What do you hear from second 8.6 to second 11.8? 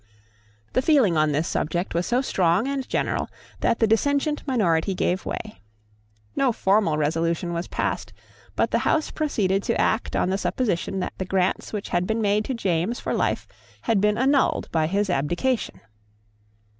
the House proceeded to act on the supposition that the grants